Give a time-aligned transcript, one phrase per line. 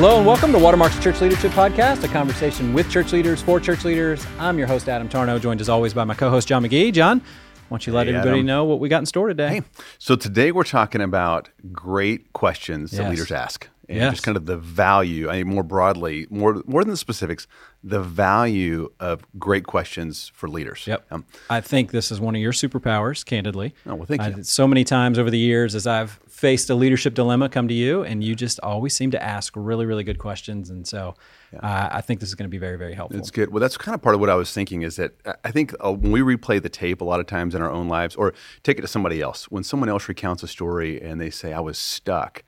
[0.00, 3.84] Hello and welcome to Watermark's Church Leadership Podcast, a conversation with church leaders for church
[3.84, 4.26] leaders.
[4.38, 6.90] I'm your host, Adam Tarnow, joined as always by my co host, John McGee.
[6.90, 7.26] John, why
[7.68, 8.46] don't you let Hey, everybody Adam.
[8.46, 9.48] know what we got in store today?
[9.56, 9.62] Hey,
[9.98, 14.12] so today we're talking about great questions that leaders ask, and Yes.
[14.14, 15.28] just kind of the value.
[15.28, 17.46] I mean, more broadly, more more than the specifics,
[17.84, 20.86] the value of great questions for leaders.
[20.86, 21.04] Yep.
[21.10, 23.74] Um, I think this is one of your superpowers, candidly.
[23.86, 24.44] Oh, well, thank you.
[24.44, 28.02] so many times over the years, as I've faced a leadership dilemma come to you,
[28.02, 30.70] and you just always seem to ask really, really good questions.
[30.70, 31.14] And so
[31.62, 33.20] uh, I think this is going to be very, very helpful.
[33.20, 33.52] It's good.
[33.52, 35.74] Well, that's kind of part of what I was thinking is that I- I think
[35.84, 38.32] uh, when we replay the tape a lot of times in our own lives, or
[38.62, 41.60] take it to somebody else, when someone else recounts a story and they say, I
[41.60, 42.42] was stuck,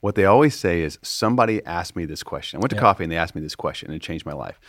[0.00, 2.58] what they always say is, somebody asked me this question.
[2.58, 4.60] I went to coffee and they asked me this question and it changed my life.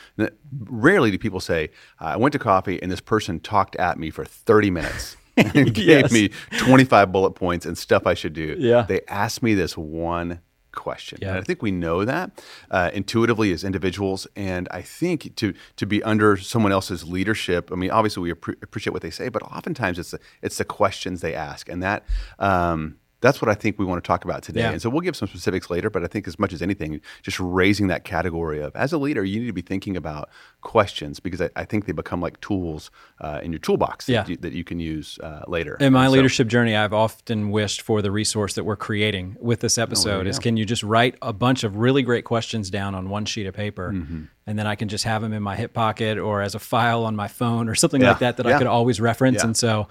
[0.69, 1.69] Rarely do people say,
[1.99, 5.17] I went to coffee and this person talked at me for 30 minutes.
[5.55, 6.11] and gave Yes.
[6.11, 8.55] me 25 bullet points and stuff I should do.
[8.59, 8.83] Yeah.
[8.83, 10.39] They asked me this one
[10.71, 11.19] question.
[11.21, 11.29] Yeah.
[11.29, 14.25] And I think we know that uh, intuitively as individuals.
[14.35, 18.61] And I think to to be under someone else's leadership, I mean, obviously we appre-
[18.63, 22.05] appreciate what they say, but oftentimes it's the, it's the questions they ask, and that.
[22.39, 24.59] Um, that's what I think we want to talk about today.
[24.61, 24.71] Yeah.
[24.73, 27.39] And so we'll give some specifics later, but I think as much as anything, just
[27.39, 30.29] raising that category of as a leader, you need to be thinking about
[30.61, 34.21] questions because I, I think they become like tools uh, in your toolbox Yeah.
[34.23, 35.75] that, you, that you can use uh, later.
[35.79, 39.61] In my so- leadership journey, I've often wished for the resource that we're creating with
[39.61, 43.09] this episode is can you just write a bunch of really great questions down on
[43.09, 44.23] one sheet of paper Mm-hmm.
[44.47, 47.05] and then I can just have them in my hip pocket or as a file
[47.05, 48.09] on my phone or something Yeah.
[48.09, 49.43] like that that I could always reference.
[49.43, 49.87] And so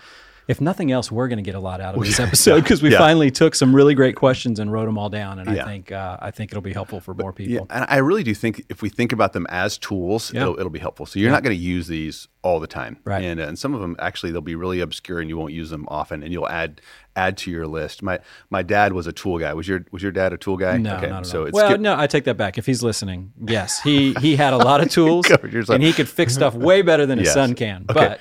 [0.49, 2.91] if nothing else, we're going to get a lot out of this episode because we
[2.91, 2.99] Yeah.
[2.99, 5.39] finally took some really great questions and wrote them all down.
[5.39, 7.67] And I think uh, I think it'll be helpful for more Yeah, people.
[7.71, 10.43] and I really do think if we think about them as tools, Yeah.
[10.43, 11.07] it'll, it'll be helpful.
[11.07, 13.23] So you're not going to use these all the time, Right.
[13.23, 15.71] And, uh, and some of them actually they'll be really obscure, and you won't use
[15.71, 16.81] them often, and you'll add
[17.15, 18.03] add to your list.
[18.03, 18.19] My
[18.51, 19.53] my dad was a tool guy.
[19.55, 20.77] Was your was your dad a tool guy?
[20.79, 21.47] No, okay, not at so all.
[21.47, 21.81] it's well, good.
[21.81, 22.59] no, I take that back.
[22.59, 26.35] If he's listening, yes, he he had a lot of tools, and he could fix
[26.35, 27.35] stuff way better than his Yes.
[27.35, 27.85] son can.
[27.89, 27.95] Okay.
[28.09, 28.21] But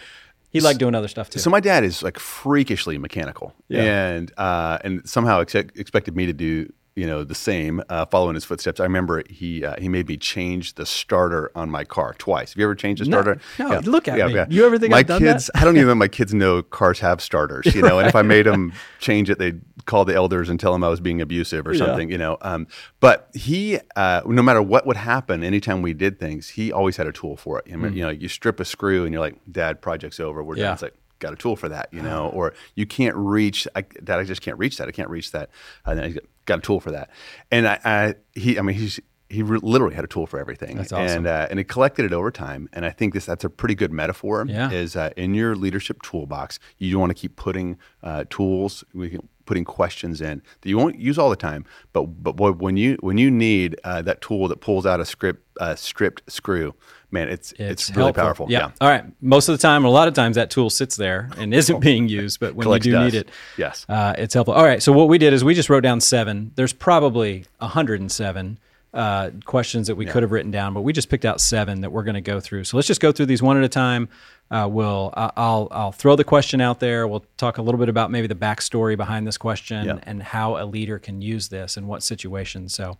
[0.51, 1.39] he liked doing other stuff too.
[1.39, 6.33] So my dad is like freakishly mechanical, and uh, and somehow ex- expected me to
[6.33, 8.79] do you know the same, uh, follow in his footsteps.
[8.79, 12.51] I remember he uh, he made me change the starter on my car twice.
[12.53, 13.41] Have you ever changed a No, starter?
[13.57, 14.45] no, look at me.
[14.55, 15.33] You ever think my I've done that?
[15.33, 15.49] kids?
[15.55, 17.73] I don't even know my kids know cars have starters.
[17.73, 20.73] You know, and if I made them change it, they'd call the elders and tell
[20.73, 21.79] them I was being abusive or Yeah.
[21.85, 22.11] something.
[22.11, 22.67] You know, um,
[22.99, 27.07] but he, uh, no matter what would happen, anytime we did things, he always had
[27.07, 27.65] a tool for it.
[27.73, 30.43] I mean, You know, you strip a screw and you're like, "Dad, project's over.
[30.43, 30.57] We're.
[30.57, 30.63] Yeah.
[30.65, 33.85] done." It's like got a tool for that, you know, or you can't reach I,
[34.01, 34.19] that.
[34.19, 34.89] I just can't reach that.
[34.89, 35.49] I can't reach that.
[35.85, 36.15] And then I
[36.45, 37.09] got a tool for that.
[37.49, 38.99] And I, I he, I mean, he's
[39.29, 40.75] he re- literally had a tool for everything.
[40.75, 41.19] That's awesome.
[41.19, 42.67] And uh, and he collected it over time.
[42.73, 44.45] And I think this that's a pretty good metaphor.
[44.47, 44.69] Yeah.
[44.71, 48.83] Is uh, in your leadership toolbox, you want to keep putting uh, tools.
[48.93, 52.51] We can, putting questions in that you won't use all the time, but but boy,
[52.51, 56.29] when you when you need uh, that tool that pulls out a script uh, stripped
[56.31, 56.73] screw,
[57.11, 58.23] man, it's it's, really helpful.
[58.23, 58.47] powerful.
[58.49, 58.71] Yeah.
[58.79, 59.05] All right.
[59.21, 62.07] Most of the time, a lot of times, that tool sits there and isn't being
[62.07, 62.39] used.
[62.39, 63.13] But when you do dust.
[63.13, 63.85] need it, Yes.
[63.89, 64.53] uh, it's helpful.
[64.53, 64.81] All right.
[64.81, 66.51] So what we did is we just wrote down seven.
[66.55, 68.59] There's probably 107
[68.93, 71.91] uh, questions that we could have written down, but we just picked out seven that
[71.91, 72.65] we're going to go through.
[72.65, 74.09] So let's just go through these one at a time.
[74.51, 77.07] Uh, we'll I- I'll I'll throw the question out there.
[77.07, 79.99] We'll talk a little bit about maybe the backstory behind this question Yeah.
[80.03, 82.73] and how a leader can use this in what situations.
[82.75, 82.97] So.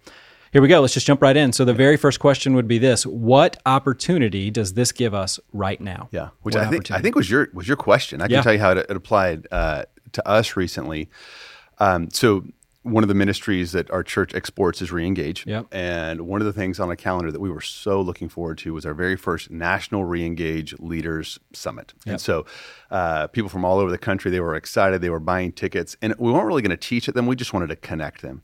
[0.54, 0.82] Here we go.
[0.82, 1.54] Let's just jump right in.
[1.54, 5.80] So the very first question would be this: What opportunity does this give us right
[5.80, 6.10] now?
[6.12, 8.20] Yeah, which What I think I think was your was your question.
[8.22, 8.42] I can Yeah.
[8.42, 11.08] tell you how it, it applied uh, to us recently.
[11.80, 12.44] Um, so
[12.84, 15.68] one of the ministries that our church exports is Reengage, Yep.
[15.72, 18.74] and one of the things on the calendar that we were so looking forward to
[18.74, 21.94] was our very first National Reengage Leaders Summit.
[22.08, 22.46] And so
[22.90, 25.02] uh, people from all over the country they were excited.
[25.02, 27.28] They were buying tickets, and we weren't really going to teach at them.
[27.28, 28.42] We just wanted to connect them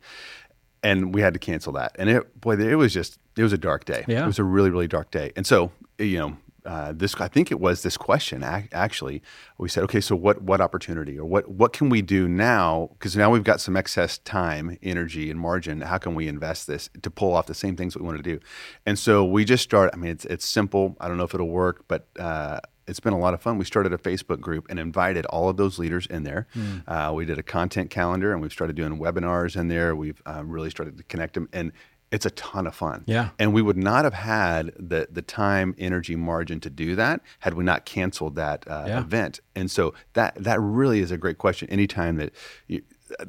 [0.83, 1.95] and we had to cancel that.
[1.97, 4.05] And it, boy, it was just, it was a dark day.
[4.07, 4.23] Yeah.
[4.23, 5.31] It was a really, really dark day.
[5.35, 9.21] And so, you know, uh, this, I think it was this question actually.
[9.57, 12.89] We said, okay, so what, what opportunity or what, what can we do now?
[12.93, 15.81] Because now we've got some excess time, energy, and margin.
[15.81, 18.23] How can we invest this to pull off the same things that we want to
[18.23, 18.39] do?
[18.85, 19.89] And so we just start.
[19.93, 20.95] I mean, it's it's simple.
[20.99, 23.57] I don't know if it'll work, but uh, it's been a lot of fun.
[23.57, 26.47] We started a Facebook group and invited all of those leaders in there.
[26.53, 26.77] Hmm.
[26.87, 29.95] Uh, we did a content calendar and we've started doing webinars in there.
[29.95, 31.71] We've uh, really started to connect them, and
[32.11, 33.03] it's a ton of fun.
[33.05, 33.29] Yeah.
[33.37, 37.53] And we would not have had the the time, energy, margin to do that had
[37.55, 38.99] we not canceled that uh, Yeah.
[38.99, 39.39] event.
[39.55, 41.69] And so that that really is a great question.
[41.69, 42.31] Anytime that
[42.67, 42.81] you,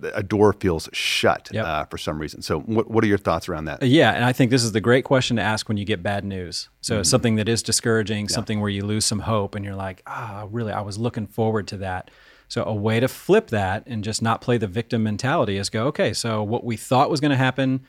[0.03, 1.65] a door feels shut Yep.
[1.65, 2.43] uh, for some reason.
[2.43, 3.83] So what what are your thoughts around that?
[3.83, 6.25] Yeah, and I think this is the great question to ask when you get bad
[6.25, 6.69] news.
[6.81, 10.03] So it's something that is discouraging, something where you lose some hope, and you're like,
[10.07, 12.11] ah, really, I was looking forward to that.
[12.49, 15.87] So a way to flip that and just not play the victim mentality is go,
[15.89, 17.81] okay, so what we thought was going to happen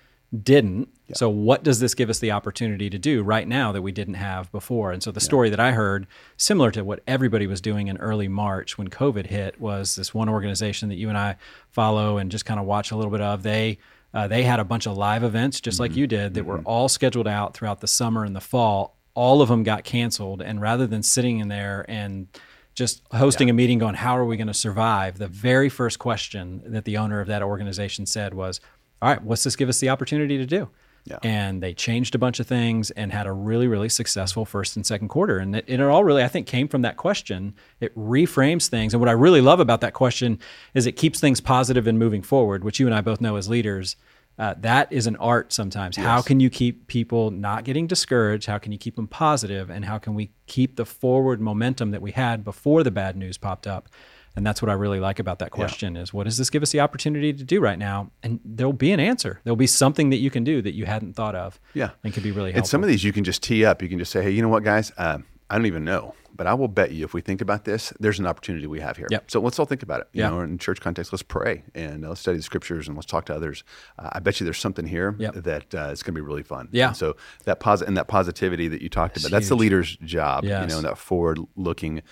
[0.43, 0.89] didn't.
[1.15, 4.13] So, what does this give us the opportunity to do right now that we didn't
[4.15, 4.91] have before?
[4.91, 6.05] And so, the story that I heard,
[6.37, 10.29] similar to what everybody was doing in early March when COVID hit, was this one
[10.29, 11.37] organization that you and I
[11.71, 13.41] follow and just kind of watch a little bit of.
[13.41, 13.79] They
[14.13, 16.89] uh, they had a bunch of live events, just like you did, that were all
[16.89, 18.97] scheduled out throughout the summer and the fall.
[19.15, 22.27] All of them got canceled, and rather than sitting in there and
[22.75, 25.17] just hosting a meeting going, how are we going to survive?
[25.17, 28.61] The very first question that the owner of that organization said was,
[29.01, 30.69] all right, what's this give us the opportunity to do?
[31.05, 31.17] Yeah.
[31.23, 34.85] And they changed a bunch of things and had a really, really successful first and
[34.85, 35.39] second quarter.
[35.39, 37.55] And it, and it all really, I think, came from that question.
[37.79, 38.93] It reframes things.
[38.93, 40.39] And what I really love about that question
[40.73, 43.49] is it keeps things positive and moving forward, which you and I both know as
[43.49, 43.95] leaders.
[44.37, 45.97] Uh, that is an art sometimes.
[45.97, 48.45] How can you keep people not getting discouraged?
[48.45, 49.69] How can you keep them positive?
[49.69, 53.37] And how can we keep the forward momentum that we had before the bad news
[53.37, 53.89] popped up?
[54.39, 56.71] And that's what I really like about that question is what does this give us
[56.71, 58.09] the opportunity to do right now?
[58.23, 59.41] And there'll be an answer.
[59.43, 61.59] There'll be something that you can do that you hadn't thought of.
[61.73, 61.89] Yeah.
[62.05, 62.59] And could be really helpful.
[62.59, 63.81] And some of these you can just tee up.
[63.81, 64.93] You can just say, hey, you know what, guys?
[64.97, 65.17] Uh,
[65.49, 68.19] I don't even know, but I will bet you if we think about this, there's
[68.19, 69.07] an opportunity we have here.
[69.09, 69.31] Yep.
[69.31, 70.07] So let's all think about it.
[70.13, 70.29] You Yeah.
[70.29, 73.35] know, in church context, let's pray and let's study the scriptures and let's talk to
[73.35, 73.63] others.
[73.97, 75.33] Uh, I bet you there's something here Yep.
[75.33, 76.69] that uh, is going to be really fun.
[76.71, 76.89] Yeah.
[76.89, 77.15] And so
[77.45, 80.43] that and that positivity that you talked about, that's the leader's job.
[80.45, 80.69] You Yes.
[80.69, 82.03] know, that forward looking.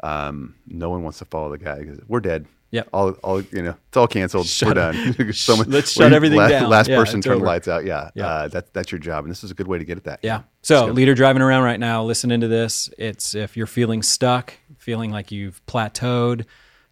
[0.00, 2.46] Um, no one wants to follow the guy because we're dead.
[2.70, 4.46] Yeah, All, all, you know, it's all canceled.
[4.62, 5.32] we're done.
[5.32, 6.68] Someone- let's shut everything last, down.
[6.68, 7.86] Last Yeah, person turn the lights out.
[7.86, 8.10] Yeah.
[8.14, 8.26] Yeah.
[8.26, 10.20] Uh, that's that's your job, and this is a good way to get at that.
[10.22, 10.42] Yeah.
[10.60, 15.10] So, leader driving around right now, listening to this, it's if you're feeling stuck, feeling
[15.10, 16.44] like you've plateaued,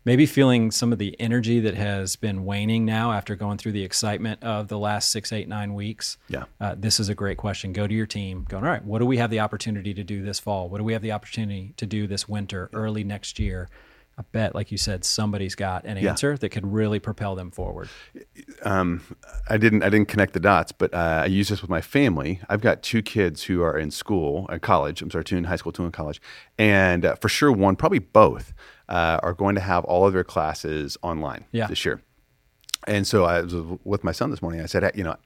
[0.06, 3.82] maybe feeling some of the energy that has been waning now after going through the
[3.82, 6.16] excitement of the last six, eight, nine weeks.
[6.28, 6.44] Yeah.
[6.60, 7.72] Uh, this is a great question.
[7.72, 10.22] Go to your team, going, all right, what do we have the opportunity to do
[10.22, 10.68] this fall?
[10.70, 13.68] What do we have the opportunity to do this winter, early next year?
[14.18, 16.10] I bet, like you said, somebody's got an Yeah.
[16.10, 17.88] answer that could really propel them forward.
[18.64, 22.40] I didn't I didn't connect the dots, but uh, I use this with my family.
[22.48, 25.02] I've got two kids who are in school, uh, college.
[25.02, 26.20] I'm sorry, two in high school, two in college,
[26.58, 28.54] and uh, for sure one, probably both,
[28.88, 31.66] uh, are going to have all of their classes online Yeah.
[31.66, 32.00] this year.
[32.86, 33.54] And so I was
[33.84, 34.60] with my son this morning.
[34.60, 35.16] I said, "Hey, you know,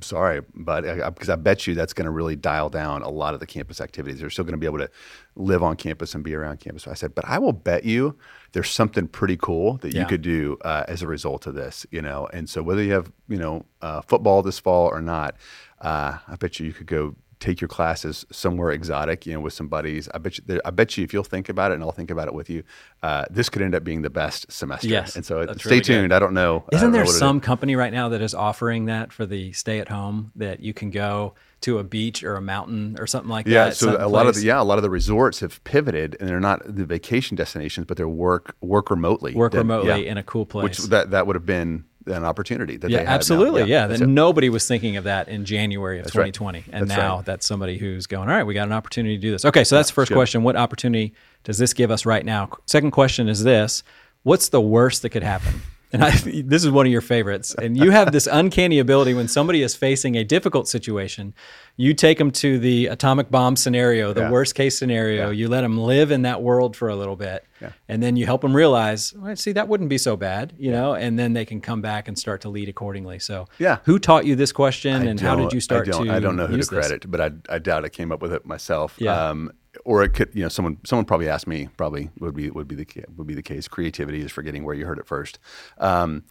[0.00, 0.82] sorry, but
[1.14, 3.80] because I, bet you that's going to really dial down a lot of the campus
[3.80, 4.20] activities.
[4.20, 4.90] They're still going to be able to
[5.36, 6.84] live on campus and be around campus.
[6.84, 8.16] So I said, but I will bet you
[8.52, 10.00] there's something pretty cool that Yeah.
[10.00, 12.26] you could do uh, as a result of this, you know.
[12.32, 15.36] And so whether you have, you know, uh, football this fall or not,
[15.80, 19.52] uh, I bet you you could go take your classes somewhere exotic, you know, with
[19.52, 20.08] some buddies.
[20.14, 22.28] I bet you, I bet you if you'll think about it and I'll think about
[22.28, 22.62] it with you,
[23.02, 24.86] uh, this could end up being the best semester.
[24.88, 25.86] Yes, And so that's stay really good.
[25.86, 26.14] tuned.
[26.14, 26.64] I don't know.
[26.72, 27.18] Isn't don't there is.
[27.18, 30.72] some company right now that is offering that for the stay at home that you
[30.72, 33.76] can go to a beach or a mountain or something like Yeah, that?
[33.76, 36.28] so some a lot of the, yeah, a lot of the resorts have pivoted, and
[36.28, 39.34] they're not the vacation destinations, but they're work work remotely.
[39.34, 40.10] work That- remotely yeah.
[40.10, 40.64] in a cool place.
[40.64, 43.64] which that that would have been an opportunity that yeah, they absolutely.
[43.64, 46.32] Yeah, that's that nobody was thinking of that in January of right.
[46.32, 47.24] 2020, and That's now right.
[47.24, 48.28] that's somebody who's going.
[48.28, 49.44] All right, we got an opportunity to do this.
[49.44, 50.14] Okay, so that's the first good.
[50.16, 50.42] question.
[50.42, 51.14] What opportunity
[51.44, 52.50] does this give us right now?
[52.66, 53.82] Second question is this:
[54.22, 55.62] What's the worst that could happen?
[55.92, 57.54] And I, this is one of your favorites.
[57.60, 61.34] And you have this uncanny ability when somebody is facing a difficult situation,
[61.76, 64.30] you take them to the atomic bomb scenario, the Yeah.
[64.30, 65.30] worst case scenario.
[65.30, 67.44] You let them live in that world for a little bit,
[67.88, 70.94] and then you help them realize, well, see, that wouldn't be so bad, you know.
[70.94, 73.18] And then they can come back and start to lead accordingly.
[73.18, 73.78] So, Yeah.
[73.84, 76.12] who taught you this question, I and how did you start I don't, to?
[76.14, 76.78] I don't know who to use this?
[76.88, 78.94] credit, but I, I doubt I came up with it myself.
[78.98, 79.28] Yeah.
[79.28, 79.52] Um,
[79.84, 81.68] or it could, you know, someone someone probably asked me.
[81.76, 82.86] Probably would be would be the
[83.16, 83.68] would be the case.
[83.68, 85.38] Creativity is forgetting where you heard it first.
[85.78, 86.24] Um,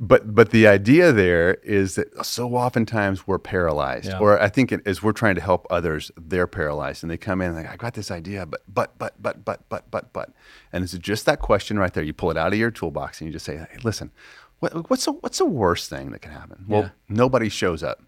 [0.00, 4.18] but but the idea there is that so oftentimes we're paralyzed, Yeah.
[4.20, 7.40] or I think it, as we're trying to help others, they're paralyzed, and they come
[7.40, 10.30] in like, I got this idea, but but but but but but but but,
[10.72, 12.04] and it's just that question right there.
[12.04, 14.12] You pull it out of your toolbox and you just say, hey, listen,
[14.60, 16.64] what, what's the what's the worst thing that can happen?
[16.68, 16.90] Well, Yeah.
[17.08, 18.00] nobody shows up.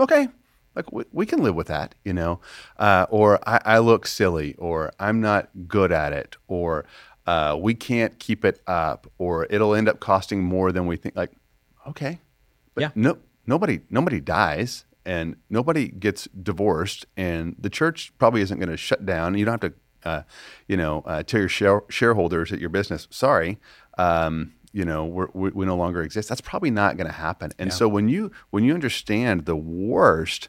[0.00, 0.26] Okay,
[0.76, 2.40] like we, we can live with that, you know.
[2.78, 6.84] Uh, or I, I look silly, or I'm not good at it, or
[7.26, 11.16] uh, we can't keep it up, or it'll end up costing more than we think.
[11.16, 11.32] Like,
[11.88, 12.20] okay,
[12.74, 12.90] but Yeah.
[12.94, 18.76] no, nobody nobody dies, and nobody gets divorced, and the church probably isn't going to
[18.76, 19.36] shut down.
[19.36, 20.22] You don't have to, uh,
[20.68, 23.58] you know, uh, tell your share, shareholders at your business, sorry.
[23.98, 26.28] Um, you know, we're, we, we no longer exist.
[26.28, 27.50] That's probably not going to happen.
[27.58, 30.48] And so when you when you understand the worst,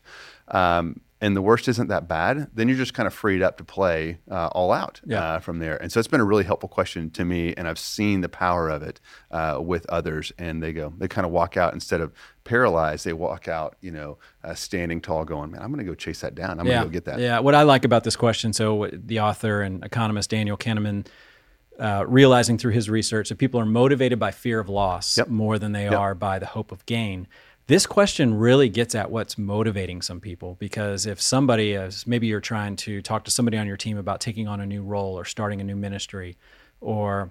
[0.49, 3.63] um, and the worst isn't that bad, then you're just kind of freed up to
[3.63, 5.23] play uh, all out Yeah.
[5.23, 5.75] uh, from there.
[5.81, 8.69] And so it's been a really helpful question to me, and I've seen the power
[8.69, 8.99] of it
[9.31, 10.31] uh, with others.
[10.37, 12.11] And they go, they kind of walk out instead of
[12.43, 15.95] paralyzed, they walk out, you know, uh, standing tall, going, "Man, I'm going to go
[15.95, 16.59] chase that down.
[16.59, 19.19] I'm going to go get that." Yeah, what I like about this question, so the
[19.21, 21.07] author and economist Daniel Kahneman
[21.79, 25.27] uh, realizing through his research that people are motivated by fear of loss Yep.
[25.29, 27.27] more than they are by the hope of gain.
[27.67, 32.39] this question really gets at what's motivating some people because if somebody is maybe you're
[32.39, 35.25] trying to talk to somebody on your team about taking on a new role or
[35.25, 36.37] starting a new ministry
[36.79, 37.29] or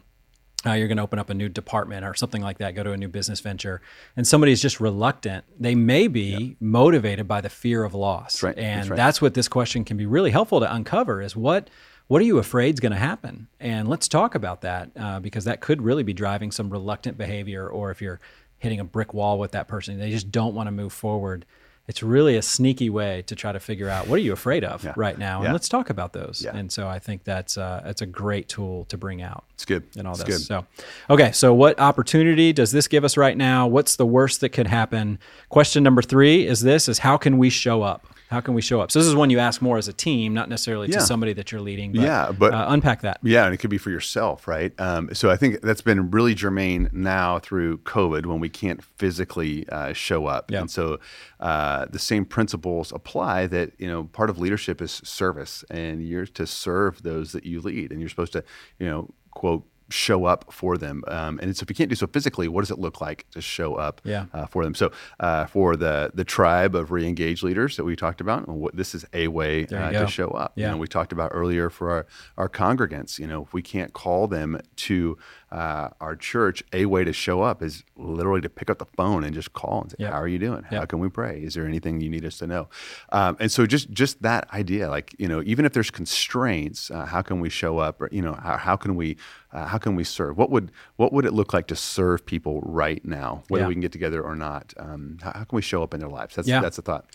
[0.66, 2.92] uh, you're going to open up a new department or something like that, go to
[2.92, 3.80] a new business venture,
[4.16, 6.54] and somebody is just reluctant, they may be yeah.
[6.60, 8.34] motivated by the fear of loss.
[8.34, 8.58] That's right.
[8.58, 8.96] And that's, right.
[8.96, 11.70] that's what this question can be really helpful to uncover is what
[12.08, 13.48] what are you afraid is going to happen?
[13.58, 17.68] And let's talk about that uh, because that could really be driving some reluctant behavior,
[17.68, 18.20] or if you're
[18.58, 19.98] hitting a brick wall with that person.
[19.98, 21.44] They just don't want to move forward.
[21.88, 24.82] It's really a sneaky way to try to figure out what are you afraid of
[24.82, 24.92] yeah.
[24.96, 26.42] right now, and let's talk about those.
[26.44, 26.56] Yeah.
[26.56, 29.44] And so I think that's uh, that's a great tool to bring out.
[29.54, 29.84] It's good.
[29.96, 30.38] And all it's this.
[30.38, 30.46] Good.
[30.46, 30.66] So,
[31.10, 31.30] okay.
[31.30, 33.68] So what opportunity does this give us right now?
[33.68, 35.20] What's the worst that could happen?
[35.48, 38.04] Question number three is this: is how can we show up?
[38.28, 38.90] How can we show up?
[38.90, 40.98] So this is one you ask more as a team, not necessarily yeah.
[40.98, 41.92] to somebody that you're leading.
[41.92, 43.18] But, yeah, but uh, unpack that.
[43.22, 44.72] Yeah, and it could be for yourself, right?
[44.80, 49.68] Um, so I think that's been really germane now through COVID when we can't physically
[49.68, 50.60] uh, show up, yeah.
[50.60, 50.98] and so
[51.38, 53.46] uh, the same principles apply.
[53.46, 57.60] That you know, part of leadership is service, and you're to serve those that you
[57.60, 58.42] lead, and you're supposed to,
[58.78, 61.02] you know, quote show up for them.
[61.08, 63.40] Um, and so if you can't do so physically, what does it look like to
[63.40, 64.26] show up yeah.
[64.32, 64.74] uh, for them?
[64.74, 64.90] So
[65.20, 69.04] uh, for the the tribe of re-engaged leaders that we talked about, what, this is
[69.12, 70.52] a way uh, to show up.
[70.56, 70.66] Yeah.
[70.66, 73.92] You know, we talked about earlier for our, our congregants, you know, if we can't
[73.92, 75.18] call them to
[75.52, 79.22] uh, our church, a way to show up is literally to pick up the phone
[79.22, 80.12] and just call and say, yep.
[80.12, 80.64] "How are you doing?
[80.64, 81.40] How can we pray?
[81.42, 82.68] Is there anything you need us to know?"
[83.10, 87.06] Um, and so just just that idea, like you know, even if there's constraints, uh,
[87.06, 88.02] how can we show up?
[88.02, 89.16] Or, you know, how, how can we
[89.56, 90.36] uh, how can we serve?
[90.36, 93.68] What would what would it look like to serve people right now, whether yeah.
[93.68, 94.74] we can get together or not?
[94.76, 96.36] Um, how, how, can we show up in their lives?
[96.36, 96.60] That's yeah.
[96.60, 97.06] that's the thought.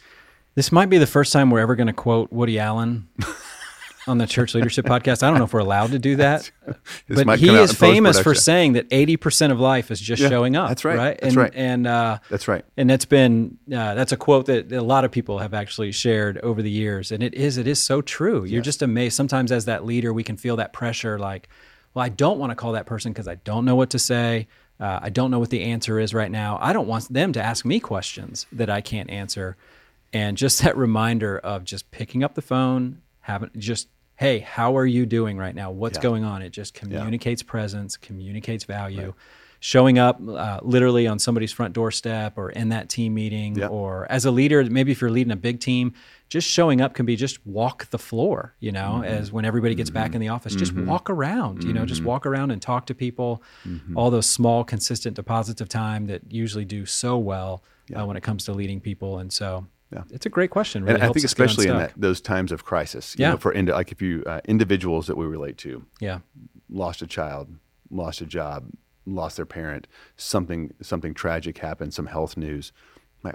[0.55, 3.07] This might be the first time we're ever going to quote Woody Allen.
[4.07, 5.21] on the church leadership podcast.
[5.21, 6.49] I don't know if we're allowed to do that,
[7.07, 10.55] but he is famous for saying that eighty percent of life is just yeah, showing
[10.55, 10.69] up.
[10.69, 10.97] That's right.
[10.97, 11.19] Right.
[11.21, 11.51] That's and, right.
[11.53, 12.65] And uh, that's right.
[12.77, 16.39] And that's been uh, that's a quote that a lot of people have actually shared
[16.39, 18.43] over the years, and it is it is so true.
[18.43, 19.15] You're just amazed.
[19.15, 21.47] Sometimes as that leader, we can feel that pressure, like,
[21.93, 24.47] well, I don't want to call that person because I don't know what to say.
[24.79, 26.57] Uh, I don't know what the answer is right now.
[26.61, 29.57] I don't want them to ask me questions that I can't answer.
[30.13, 34.85] And just that reminder of just picking up the phone, having just hey, how are
[34.85, 35.71] you doing right now?
[35.71, 36.03] What's yeah.
[36.03, 36.43] going on?
[36.43, 37.49] It just communicates yeah.
[37.49, 39.05] presence, communicates value.
[39.05, 39.13] Right.
[39.63, 43.67] Showing up uh, literally on somebody's front doorstep or in that team meeting, yeah.
[43.67, 45.93] or as a leader, maybe if you're leading a big team,
[46.29, 49.03] just showing up can be just walk the floor, you know, mm-hmm.
[49.03, 49.99] as when everybody gets mm-hmm.
[49.99, 50.89] back in the office, just mm-hmm.
[50.89, 53.43] walk around, you know, just walk around and talk to people.
[53.95, 57.63] All those small, consistent deposits of time that usually do so well
[57.95, 59.19] uh, when it comes to leading people.
[59.19, 60.03] And so yeah.
[60.09, 60.83] It's a great question.
[60.83, 63.31] Really and I think especially in that, those times of crisis, yeah.
[63.31, 66.19] Know, for ind- like if you uh, individuals that we relate to, yeah,
[66.69, 67.49] lost a child,
[67.89, 68.71] lost a job,
[69.05, 72.71] lost their parent, something something tragic happened, some health news.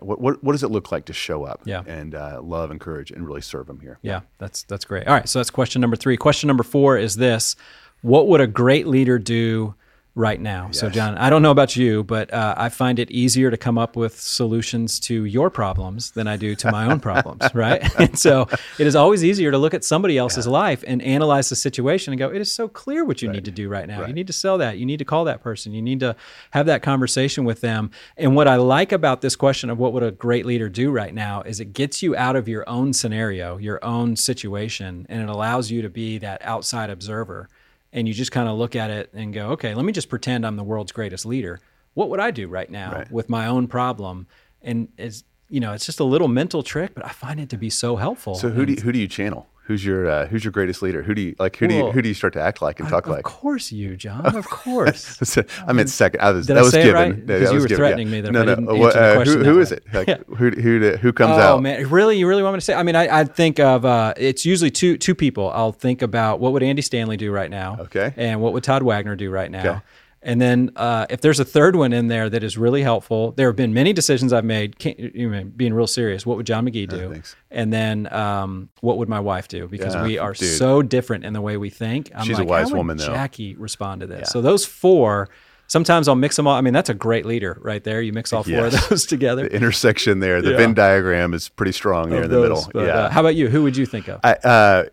[0.01, 1.85] What, what, what does it look like to show up yeah.
[1.87, 4.01] and uh, love, encourage, and really serve them here?
[4.03, 5.07] Yeah, that's that's great.
[5.07, 6.17] All right, so that's question number three.
[6.17, 7.55] Question number four is this:
[8.03, 9.75] What would a great leader do?
[10.17, 10.69] Right now.
[10.69, 10.81] Yes.
[10.81, 13.77] So, John, I don't know about you, but uh, I find it easier to come
[13.77, 17.83] up with solutions to your problems than I do to my own problems, right?
[18.01, 20.53] And so it is always easier to look at somebody else's yeah.
[20.53, 23.35] life and analyze the situation and go, it is so clear what you right.
[23.35, 24.01] need to do right now.
[24.01, 24.09] Right.
[24.09, 24.79] You need to sell that.
[24.79, 25.75] You need to call that person.
[25.75, 26.17] You need to
[26.53, 27.91] have that conversation with them.
[28.17, 31.13] And what I like about this question of what would a great leader do right
[31.13, 35.29] now is it gets you out of your own scenario, your own situation, and it
[35.29, 37.51] allows you to be that outside observer
[37.97, 40.47] and you just kind of look at it and go, okay, let me just pretend
[40.47, 41.59] I'm the world's greatest leader.
[41.95, 43.11] What would I do right now right.
[43.11, 44.27] with my own problem?
[44.63, 47.57] And it's you know, it's just a little mental trick, but I find it to
[47.57, 48.35] be so helpful.
[48.35, 49.49] So who and, do you, who do you channel?
[49.67, 51.03] Who's your uh, who's your greatest leader?
[51.03, 51.57] Who do you like?
[51.57, 53.27] Who well, do you who do you start to act like and talk of like?
[53.27, 54.25] Of course, you, John.
[54.37, 55.19] Of course.
[55.25, 56.21] so, I meant second.
[56.21, 56.95] I was, Did that I was say given.
[56.95, 57.19] it right?
[57.19, 58.13] No, Because you were given, threatening yeah.
[58.13, 59.83] me that no, if I didn't the uh, who, who is it?
[59.93, 60.19] Like, Yeah.
[60.37, 61.59] Who who who comes oh, out?
[61.59, 62.17] Oh man, really?
[62.17, 62.75] You really want me to say?
[62.75, 65.51] I mean, I, I think of uh, it's usually two two people.
[65.51, 68.15] I'll think about what would Andy Stanley do right now, Okay.
[68.17, 69.59] and what would Todd Wagner do right now.
[69.69, 69.81] Okay.
[70.27, 73.47] And then uh, if there's a third one in there that is really helpful, there
[73.49, 74.77] have been many decisions I've made.
[74.79, 77.23] Can't, you know, being real serious, what would John McGee do?
[77.53, 79.69] and then um, what would my wife do?
[79.69, 80.49] Because Yeah, we are dude.
[80.59, 82.11] so different in the way we think.
[82.13, 83.07] I'm She's a wise how would woman, though.
[83.07, 84.23] Jackie respond to this?
[84.23, 84.25] Yeah.
[84.33, 85.29] So those four.
[85.69, 86.55] Sometimes I'll mix them all.
[86.55, 88.01] I mean, that's a great leader right there.
[88.01, 88.75] You mix all four Yes.
[88.85, 89.49] of those together.
[89.49, 90.57] The intersection there, the Yeah.
[90.59, 92.67] Venn diagram is pretty strong there of in the those.
[92.67, 92.71] middle.
[92.73, 92.93] But, yeah.
[92.95, 93.49] uh, how about you?
[93.49, 94.21] Who would you think of?
[94.23, 94.85] I, uh,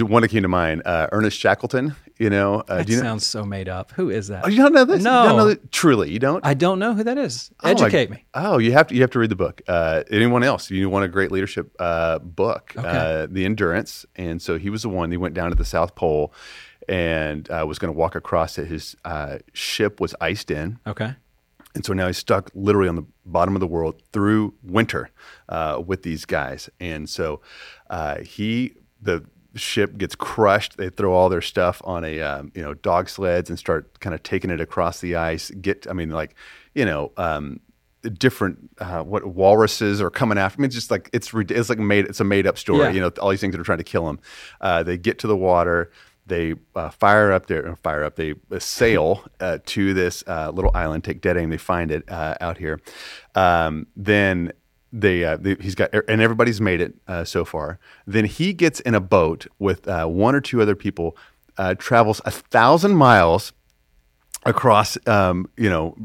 [0.00, 1.96] one that came to mind, uh, Ernest Shackleton.
[2.22, 3.02] You know, uh, that you know?
[3.02, 3.90] sounds so made up.
[3.92, 4.44] Who is that?
[4.44, 5.02] Oh, you don't know this?
[5.02, 5.22] No.
[5.22, 5.56] You don't know?
[5.72, 6.46] Truly, you don't.
[6.46, 7.50] I don't know who that is.
[7.64, 8.24] Oh, my- Educate me.
[8.34, 8.94] Oh, you have to.
[8.94, 9.60] You have to read the book.
[9.66, 10.70] Uh, anyone else?
[10.70, 12.88] You want a great leadership uh, book, Okay.
[12.88, 14.06] uh, The Endurance.
[14.14, 15.10] And so he was the one.
[15.10, 16.32] He went down to the South Pole
[16.88, 18.68] and uh, was going to walk across it.
[18.68, 20.78] His uh, ship was iced in.
[20.86, 21.14] Okay.
[21.74, 25.10] And so now he's stuck literally on the bottom of the world through winter
[25.48, 26.68] uh, with these guys.
[26.78, 27.40] And so
[27.90, 29.24] uh, he, the
[29.54, 30.76] ship gets crushed.
[30.76, 34.14] They throw all their stuff on a, um, you know, dog sleds and start kind
[34.14, 35.50] of taking it across the ice.
[35.50, 36.34] Get, I mean, like,
[36.74, 37.60] you know, um,
[38.10, 40.60] different uh, what walruses are coming after.
[40.60, 42.80] I mean, it's just like it's it's like made it's a made up story.
[42.80, 42.90] Yeah.
[42.90, 44.20] You know, all these things that are trying to kill them.
[44.60, 45.90] Uh, they get to the water.
[46.26, 48.16] They uh, fire up their fire up.
[48.16, 51.04] They uh, sail uh, to this uh, little island.
[51.04, 51.50] Take dead aim.
[51.50, 52.80] They find it uh, out here.
[53.34, 54.52] Um, then
[54.92, 57.78] they, uh, they he's got and everybody's made it uh, so far.
[58.06, 61.16] Then he gets in a boat with uh, one or two other people.
[61.58, 63.52] Uh, travels a thousand miles
[64.44, 65.96] across um, you know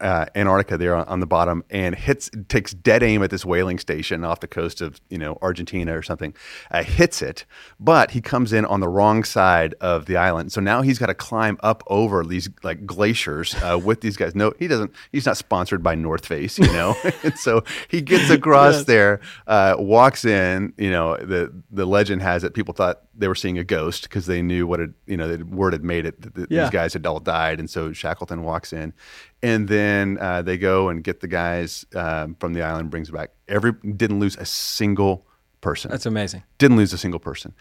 [0.00, 3.78] uh, Antarctica there on, on the bottom and hits takes dead aim at this whaling
[3.78, 6.34] station off the coast of you know Argentina or something
[6.70, 7.44] uh, hits it
[7.78, 10.52] but he comes in on the wrong side of the island.
[10.52, 14.34] So now he's got to climb up over these like glaciers uh, with these guys.
[14.34, 16.96] No he doesn't he's not sponsored by North Face you know?
[17.22, 18.84] And so he gets across Yes.
[18.84, 23.34] there uh, walks in you know the the legend has it people thought they were
[23.34, 26.20] seeing a ghost because they knew what had you know the word had made it
[26.34, 26.62] that Yeah.
[26.62, 28.92] these guys had all died and so Shackleton walks in
[29.42, 33.30] and then uh, they go and get the guys um, from the island brings back
[33.48, 35.26] every didn't lose a single
[35.60, 36.42] person That's amazing.
[36.58, 37.54] didn't lose a single person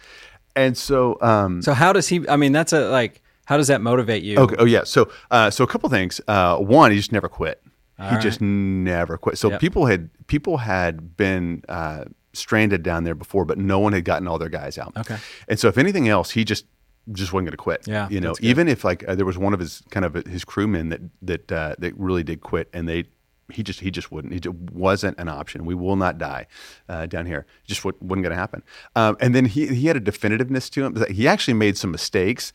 [0.55, 2.27] and so um, So how does he?
[2.27, 3.21] I mean, that's a like.
[3.45, 4.37] How does that motivate you?
[4.37, 4.55] Okay.
[4.59, 4.83] Oh yeah.
[4.83, 6.19] So uh, so a couple things.
[6.27, 7.61] Uh, one, he just never quit.
[7.97, 8.21] he right.
[8.21, 9.37] just never quit.
[9.37, 9.59] So Yep.
[9.61, 12.03] people had people had been uh,
[12.33, 14.93] stranded down there before, but no one had gotten all their guys out.
[14.97, 15.17] Okay.
[15.47, 16.65] And so if anything else, he just
[17.11, 17.87] just wasn't going to quit.
[17.87, 20.45] Yeah, You know, even if like uh, there was one of his kind of his
[20.45, 23.05] crewmen that that uh, that really did quit, and they.
[23.51, 24.33] He just he just wouldn't.
[24.33, 25.65] He just wasn't an option.
[25.65, 26.47] We will not die
[26.87, 27.45] uh, down here.
[27.67, 28.63] Just what wasn't going to happen.
[28.95, 31.03] Um, and then he he had a definitiveness to him.
[31.13, 32.53] He actually made some mistakes,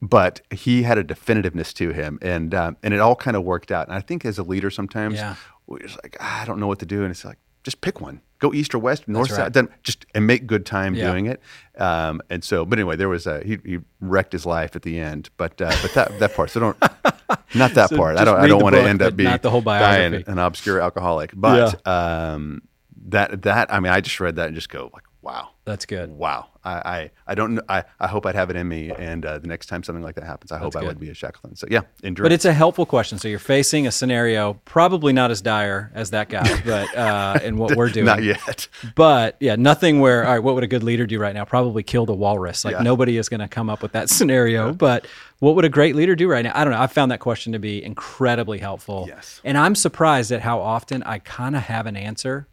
[0.00, 3.70] but he had a definitiveness to him, and um, and it all kind of worked
[3.70, 3.88] out.
[3.88, 5.34] And I think as a leader, sometimes Yeah.
[5.66, 8.00] we're just like "Ah, I don't know what to do, and it's like just pick
[8.00, 9.36] one, go east or west, north, right.
[9.36, 11.10] south, then just and make good time Yeah.
[11.10, 11.40] doing it.
[11.78, 14.98] Um, and so, but anyway, there was a he, he wrecked his life at the
[14.98, 16.50] end, but uh, but that that part.
[16.50, 16.76] So don't
[17.54, 18.16] not that So part.
[18.16, 20.80] I don't I don't want to end up being not the whole dying an obscure
[20.80, 21.32] alcoholic.
[21.34, 22.62] But um,
[23.06, 25.50] that that I mean, I just read that and just go like, wow.
[25.64, 26.10] That's good.
[26.10, 27.62] Wow, I, I, I don't know.
[27.68, 30.14] I, I hope I'd have it in me, and uh, the next time something like
[30.14, 31.56] that happens, I hope I would be a Shackleton.
[31.56, 32.24] So yeah, endurance.
[32.24, 33.18] But it's a helpful question.
[33.18, 37.58] So you're facing a scenario probably not as dire as that guy, but uh, in
[37.58, 38.06] what we're doing.
[38.06, 38.66] not yet.
[38.94, 41.44] But yeah, nothing where all right, what would a good leader do right now?
[41.44, 42.64] Probably kill the walrus.
[42.64, 42.82] Like Yeah.
[42.82, 44.72] nobody is going to come up with that scenario.
[44.72, 45.06] But
[45.40, 46.52] what would a great leader do right now?
[46.54, 46.80] I don't know.
[46.80, 49.04] I found that question to be incredibly helpful.
[49.06, 49.42] Yes.
[49.44, 52.48] And I'm surprised at how often I kind of have an answer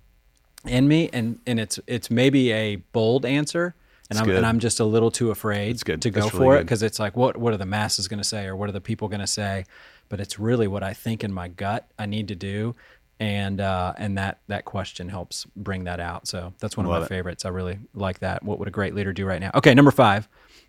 [0.68, 3.76] in me, and and it's it's maybe a bold answer.
[4.08, 4.36] And I'm, good.
[4.36, 7.00] and I'm just a little too afraid to go That's for really it because it's
[7.00, 9.22] like what what are the masses going to say or what are the people going
[9.22, 9.66] to say?
[10.10, 12.76] But it's really what i think in my gut i need to do
[13.20, 16.28] and uh, and that that question helps bring that out.
[16.28, 17.08] So that's one of my it.
[17.08, 17.46] favorites.
[17.46, 18.44] I really like that.
[18.44, 19.52] What would a great leader do right now?
[19.56, 20.28] Okay number five.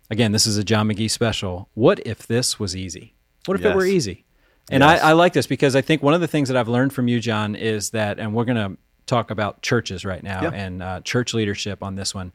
[0.09, 1.69] Again this is a john mcgee special.
[1.73, 3.15] What if this was easy?
[3.45, 4.25] What if it were easy?
[4.69, 6.91] And I, I like this because i think one of the things that i've learned
[6.91, 10.51] from you john is that and we're going to talk about churches right now Yeah.
[10.53, 12.31] and uh, church leadership on this one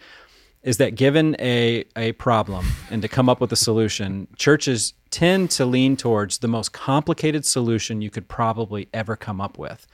[0.62, 5.50] is that given a a problem and to come up with a solution, churches tend
[5.50, 9.86] to lean towards the most complicated solution you could probably ever come up with.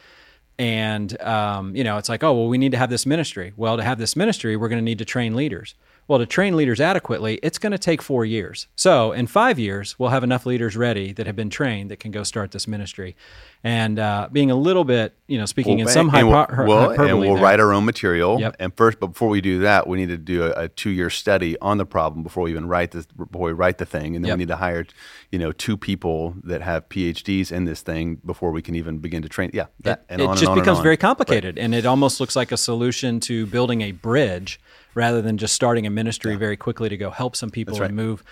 [0.59, 3.53] And um, you know, it's like, oh well, we need to have this ministry.
[3.57, 5.75] Well, to have this ministry, we're going to need to train leaders.
[6.09, 8.67] Well, to train leaders adequately, it's going to take four years.
[8.77, 12.11] So, in five years, we'll have enough leaders ready that have been trained that can
[12.13, 13.15] go start this ministry.
[13.63, 17.11] And uh, being a little bit, you know, speaking in some we'll- hypo- well, hyperbole,
[17.11, 17.43] and we'll there.
[17.43, 18.41] write our own material.
[18.41, 18.57] Yep.
[18.59, 21.59] And first, but before we do that, we need to do a, a two-year study
[21.61, 23.05] on the problem before we even write this.
[23.05, 24.37] Before we write the thing, and then Yep.
[24.37, 24.87] we need to hire,
[25.31, 29.21] you know, two people that have PhDs in this thing before we can even begin
[29.23, 29.51] to train.
[29.53, 32.51] Yeah, that, and it on and just becomes very complicated and it almost looks like
[32.53, 34.59] a solution to building a bridge
[34.99, 37.87] rather than just starting a ministry very quickly to go help some people right.
[37.87, 38.25] and move.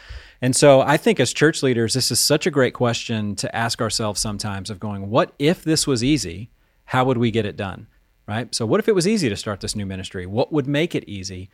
[0.42, 3.80] And so i think as church leaders this is such a great question to ask
[3.80, 6.50] ourselves sometimes of going what if this was easy?
[6.86, 7.86] How would we get it done?
[8.26, 8.52] Right?
[8.52, 10.26] So what if it was easy to start this new ministry?
[10.26, 11.48] What would make it easy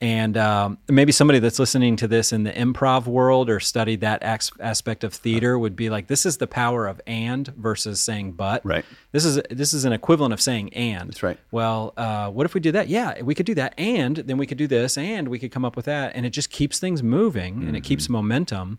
[0.00, 4.22] and um, maybe somebody that's listening to this in the improv world or studied that
[4.22, 8.32] as- aspect of theater would be like, this is the power of and versus saying
[8.32, 8.64] but.
[8.64, 8.84] Right.
[9.10, 11.08] This is this is an equivalent of saying and.
[11.08, 11.38] That's right.
[11.50, 12.88] Well, uh, what if we do that?
[12.88, 15.64] Yeah, we could do that, and then we could do this, and we could come
[15.64, 17.88] up with that, and it just keeps things moving, and it Mm-hmm.
[17.88, 18.78] keeps momentum,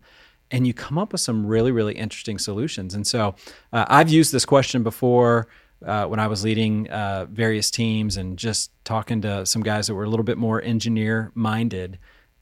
[0.50, 2.94] and you come up with some really really interesting solutions.
[2.94, 3.34] And so,
[3.74, 5.48] uh, I've used this question before.
[5.84, 9.94] Uh, when I was leading uh, various teams and just talking to some guys that
[9.94, 11.98] were a little bit more engineer minded,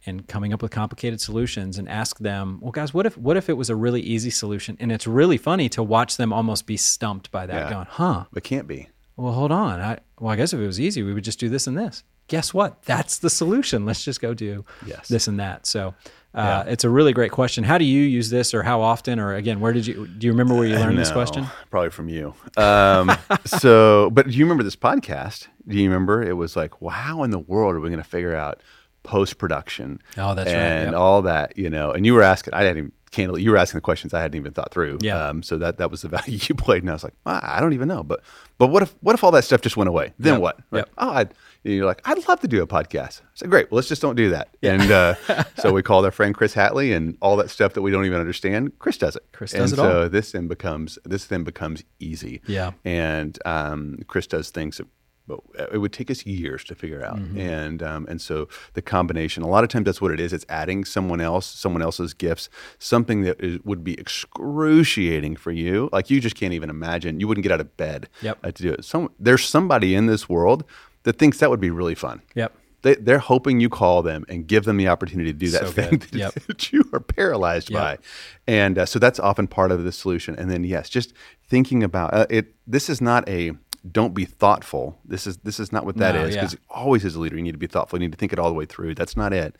[0.06, 3.48] and coming up with complicated solutions and ask them, well, guys, what if what if
[3.48, 4.76] it was a really easy solution?
[4.80, 7.70] And it's really funny to watch them almost be stumped by that, Yeah.
[7.70, 8.24] going, huh?
[8.34, 8.88] It can't be.
[9.16, 9.80] Well, hold on.
[9.80, 12.04] I, well, I guess if it was easy, we would just do this and this.
[12.28, 12.82] Guess what?
[12.84, 13.84] That's the solution.
[13.84, 15.08] Let's just go do Yes.
[15.08, 15.66] this and that.
[15.66, 15.94] So
[16.34, 17.64] uh, it's a really great question.
[17.64, 20.32] How do you use this, or how often, or again, where did you do you
[20.32, 21.46] remember where you learned this question?
[21.70, 22.34] Probably from you.
[22.56, 23.10] Um,
[23.44, 25.48] so, but do you remember this podcast?
[25.66, 26.22] Do you remember?
[26.22, 28.62] It was like, well, how in the world are we going to figure out
[29.02, 30.00] post production?
[30.16, 31.00] Oh, that's right, and yep.
[31.00, 31.92] all that, you know.
[31.92, 34.36] And you were asking, I hadn't even candidly, you were asking the questions I hadn't
[34.36, 34.98] even thought through.
[35.00, 35.28] Yeah.
[35.28, 37.60] Um, so that that was the value you played, and I was like, ah, I
[37.60, 38.02] don't even know.
[38.02, 38.20] But
[38.58, 40.12] but what if what if all that stuff just went away?
[40.18, 40.60] Then Yep, what?
[40.70, 40.78] Right?
[40.80, 40.90] yep.
[40.98, 41.24] Oh,
[41.68, 43.20] I'd, you're like, I'd love to do a podcast.
[43.20, 43.70] I said, great.
[43.70, 44.48] Well, let's just don't do that.
[44.62, 45.14] And uh,
[45.58, 48.20] so we called our friend Chris Hatley, and all that stuff that we don't even
[48.20, 49.24] understand, Chris does it.
[49.32, 50.08] Chris and does it so all.
[50.08, 52.40] this then becomes this then becomes easy.
[52.46, 52.72] Yeah.
[52.84, 54.86] And um, Chris does things that
[55.28, 55.40] but
[55.72, 57.18] it would take us years to figure out.
[57.18, 57.38] Mm-hmm.
[57.38, 60.32] And um, and so the combination, a lot of times that's what it is.
[60.32, 65.90] It's adding someone else, someone else's gifts, something that is, would be excruciating for you.
[65.92, 67.20] Like you just can't even imagine.
[67.20, 68.38] You wouldn't get out of bed Yep.
[68.42, 68.84] uh, to do it.
[68.84, 70.64] Some there's somebody in this world
[71.08, 72.20] that thinks that would be really fun.
[72.34, 72.52] Yep.
[72.82, 75.72] They, they're hoping you call them and give them the opportunity to do that So
[75.72, 76.34] thing that, Yep.
[76.34, 77.80] that you are paralyzed Yep.
[77.80, 77.98] by,
[78.46, 80.36] and uh, so that's often part of the solution.
[80.36, 81.12] And then yes, just
[81.48, 82.54] thinking about uh, it.
[82.66, 83.52] This is not a
[83.90, 84.98] don't be thoughtful.
[85.04, 86.34] This is this is not what that No, is.
[86.34, 86.42] yeah.
[86.42, 87.98] Because always as a leader, you need to be thoughtful.
[87.98, 88.94] You need to think it all the way through.
[88.94, 89.56] That's not it.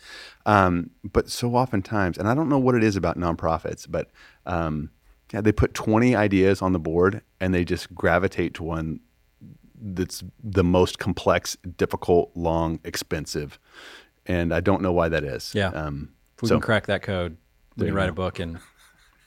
[0.47, 4.11] Um, but so oftentimes, and I don't know what it is about nonprofits, but
[4.47, 4.91] um,
[5.33, 9.01] yeah, they put twenty ideas on the board and they just gravitate to one
[9.81, 13.59] that's the most complex, difficult, long, expensive,
[14.27, 15.53] and I don't know why that is.
[15.55, 15.69] Yeah.
[15.69, 17.37] Um, If we so can crack that code,
[17.77, 18.11] we can write go.
[18.11, 18.59] a book and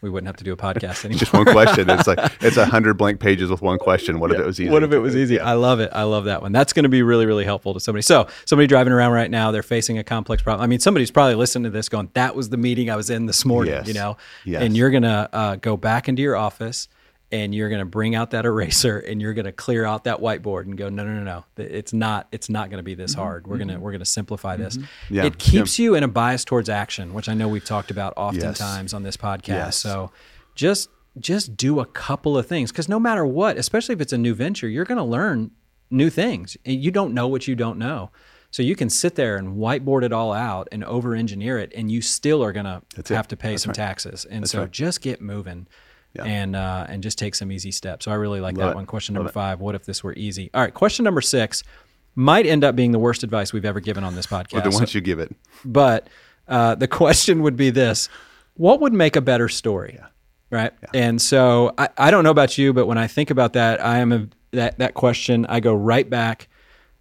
[0.02, 1.20] we wouldn't have to do a podcast anymore.
[1.20, 1.88] just one question.
[1.90, 4.20] It's like it's a hundred blank pages with one question.
[4.20, 4.70] What if it was easy?
[4.72, 5.40] What if it was easy?
[5.40, 5.92] I love it.
[5.94, 6.52] I love that one.
[6.52, 8.02] That's going to be really, really helpful to somebody.
[8.02, 10.64] So, somebody driving around right now, they're facing a complex problem.
[10.64, 13.28] I mean, somebody's probably listening to this going, that was the meeting I was in
[13.28, 13.88] this morning, Yes.
[13.88, 14.18] you know?
[14.44, 14.64] Yes.
[14.64, 16.88] And you're going to uh, go back into your office
[17.32, 20.18] and you're going to bring out that eraser and you're going to clear out that
[20.18, 21.46] whiteboard and go, no, no, no, no.
[21.64, 23.48] It's not, it's not going to be this hard.
[23.48, 24.78] We're going to, we're going to simplify this.
[24.78, 25.16] Mm-hmm.
[25.16, 25.26] Yeah.
[25.26, 28.44] It keeps you in a bias towards action, which I know we've talked about Yes.
[28.44, 29.48] oftentimes on this podcast.
[29.48, 29.78] Yes.
[29.78, 30.12] So,
[30.56, 30.90] just
[31.20, 34.34] just do a couple of things because no matter what, especially if it's a new
[34.34, 35.52] venture, you're going to learn
[35.90, 36.56] new things.
[36.66, 38.12] And You don't know what you don't know.
[38.50, 41.90] So you can sit there and whiteboard it all out and over engineer it, and
[41.90, 42.82] you still are going to
[43.14, 44.26] have to pay some taxes.
[44.26, 44.72] And so right.
[44.72, 45.68] just get moving.
[46.14, 46.26] Yeah.
[46.26, 48.06] And uh, and just take some easy steps.
[48.06, 48.76] So I really like Love that it.
[48.76, 48.86] one.
[48.86, 49.34] Question Love number it.
[49.34, 50.50] five: What if this were easy?
[50.54, 51.64] All right, question number six
[52.16, 54.52] might end up being the worst advice we've ever given on this podcast.
[54.52, 56.10] But then once you give it, But
[56.48, 58.10] uh, the question would be this
[58.56, 60.00] What would make a better story?
[60.50, 60.74] Right.
[60.94, 64.00] And so I, I don't know about you, but when I think about that, I
[64.00, 66.50] am a, that, that question, I go right back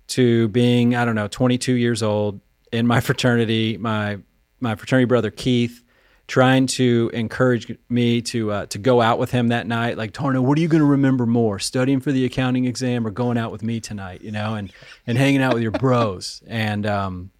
[0.09, 2.40] to being, I don't know, 22 years old
[2.73, 4.18] in my fraternity, my,
[4.61, 5.83] my fraternity brother, Keith,
[6.31, 9.99] trying to encourage me to, uh, to go out with him that night.
[9.99, 13.11] Like, Tarnow, what are you going to remember more, studying for the accounting exam or
[13.11, 14.73] going out with me tonight, you know, and,
[15.09, 16.40] and hanging out with your bros.
[16.47, 17.31] And, um,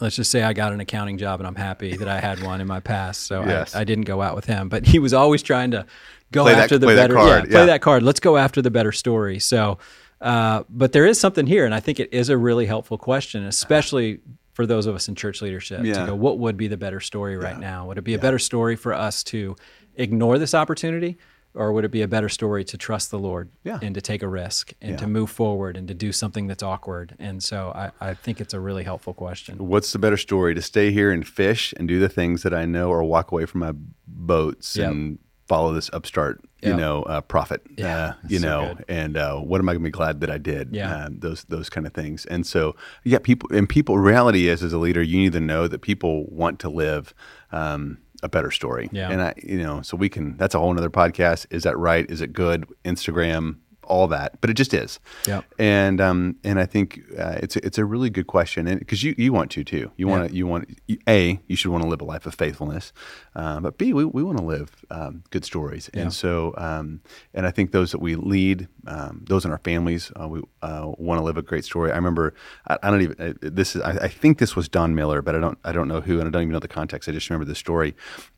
[0.00, 2.60] let's just say I got an accounting job and I'm happy that I had one
[2.60, 3.22] in my past.
[3.28, 3.76] So Yes.
[3.76, 5.86] I, I didn't go out with him, but he was always trying to
[6.32, 7.66] go Play that- after the better, card, yeah, play yeah.
[7.66, 8.02] that card.
[8.02, 9.38] Let's go after the better story.
[9.38, 9.78] So,
[10.20, 13.44] uh, but there is something here, and I think it is a really helpful question,
[13.44, 14.18] especially
[14.56, 17.36] for those of us in church leadership to go, what would be the better story
[17.36, 17.86] right now?
[17.88, 19.54] Would it be a better story for us to
[19.96, 21.18] ignore this opportunity?
[21.52, 23.78] Or would it be a better story to trust the Lord Yeah.
[23.82, 24.96] and to take a risk and Yeah.
[24.98, 27.14] to move forward and to do something that's awkward?
[27.18, 29.56] And so I, I think it's a really helpful question.
[29.58, 32.64] what's the better story to stay here and fish and do the things that I
[32.64, 33.72] know, or walk away from my
[34.06, 34.90] boats Yep.
[34.90, 38.84] and follow this upstart, you know, uh, prophet, Yeah, uh, you so know, good.
[38.88, 40.74] and uh, what am I going to be glad that I did?
[40.74, 40.94] Yeah.
[40.94, 42.26] uh, those those kind of things.
[42.26, 43.96] And so, yeah, people and people.
[43.98, 47.14] Reality is, as a leader, you need to know that people want to live.
[47.52, 49.10] Um, a better story, Yeah.
[49.10, 50.38] and I, you know, so we can.
[50.38, 51.44] That's a whole other podcast.
[51.50, 52.10] Is that right?
[52.10, 52.64] Is it good?
[52.82, 55.00] Instagram, all that, but it just is.
[55.26, 55.44] Yep.
[55.58, 59.02] And um, and I think uh, it's a, it's a really good question, and because
[59.02, 59.90] you, you want to too.
[59.96, 60.68] You want to you want
[61.08, 62.92] a you should want to live a life of faithfulness,
[63.34, 66.02] uh, but b we, we want to live um, good stories, Yeah.
[66.02, 67.00] and so um,
[67.34, 70.92] and I think those that we lead, um, those in our families, uh, we uh,
[70.98, 71.92] want to live a great story.
[71.92, 72.34] I remember
[72.68, 75.34] I, I don't even uh, this is I, I think this was Don Miller, but
[75.34, 77.08] I don't I don't know who, and I don't even know the context.
[77.08, 77.94] I just remember this story.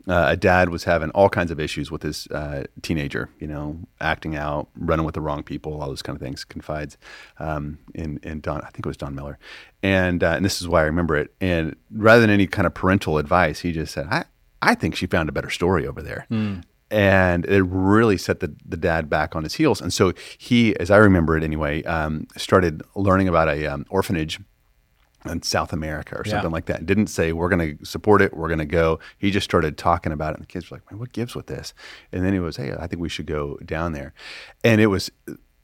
[0.06, 3.78] Uh, a dad was having all kinds of issues with his uh, teenager, you know,
[4.00, 6.44] acting out, running with the wrong people, all those kind of things.
[6.44, 6.96] Confides
[7.38, 9.38] um, in in Don, I think it was Don Miller,
[9.82, 11.32] and uh, and this is why I remember it.
[11.40, 14.24] And rather than any kind of parental advice, he just said, "I
[14.62, 16.26] I think she found a better story over there."
[16.90, 19.82] And it really set the, the dad back on his heels.
[19.82, 24.40] And so he, as I remember it anyway, um, started learning about a um, orphanage
[25.28, 26.32] in South America or Yeah.
[26.32, 26.86] something like that.
[26.86, 28.98] Didn't say we're going to support it, we're going to go.
[29.18, 31.46] He just started talking about it, and the kids were like, "Man, what gives with
[31.46, 31.74] this?"
[32.12, 34.12] And then he was, "Hey, I think we should go down there."
[34.64, 35.10] And it was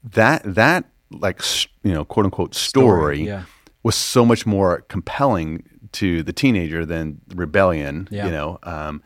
[0.03, 1.41] that that like
[1.83, 3.45] you know quote unquote story, yeah.
[3.83, 8.09] was so much more compelling to the teenager than rebellion.
[8.11, 8.27] Yeah.
[8.27, 8.59] You know.
[8.63, 9.03] Um,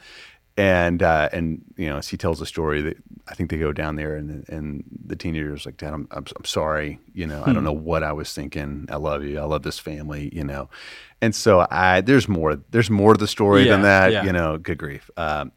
[0.58, 2.96] and uh, and you know, as he tells the story that
[3.28, 6.44] I think they go down there, and and the teenager's like, "Dad, I'm I'm, I'm
[6.44, 6.98] sorry.
[7.14, 7.50] You know, Hmm.
[7.50, 8.86] I don't know what I was thinking.
[8.90, 9.38] I love you.
[9.38, 10.30] I love this family.
[10.34, 10.68] You know."
[11.22, 14.12] And so I there's more there's more to the story than that.
[14.12, 14.24] yeah.
[14.24, 15.08] You know, good grief.
[15.16, 15.52] Um,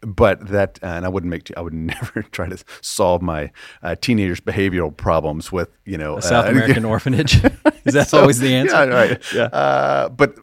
[0.00, 3.50] but that, and I wouldn't make, I would never try to solve my
[3.82, 7.34] uh, teenagers' behavioral problems with, you know, A South uh, American orphanage.
[7.84, 8.76] Is that so- always the answer?
[8.76, 9.32] Yeah, right.
[9.34, 9.42] Yeah.
[9.44, 10.36] Uh, but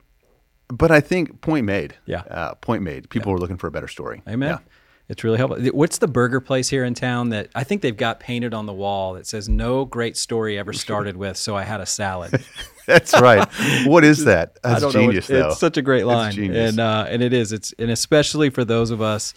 [0.70, 1.96] but I think point made.
[2.06, 2.22] Yeah.
[2.30, 3.10] Uh, point made.
[3.10, 4.22] People are looking for a better story.
[4.28, 4.50] Amen.
[4.50, 4.58] Yeah.
[5.08, 5.64] It's really helpful.
[5.68, 8.74] What's the burger place here in town that I think they've got painted on the
[8.74, 12.44] wall that says "No great story ever started with, so I had a salad."
[12.88, 13.48] That's right.
[13.86, 14.58] what is that?
[14.64, 15.00] That's don't know.
[15.02, 15.48] genius, It's, though.
[15.50, 16.72] it's such a great line, genius.
[16.72, 17.52] and uh, and it is.
[17.52, 19.36] It's and especially for those of us